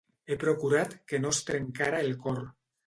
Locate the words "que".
1.11-1.21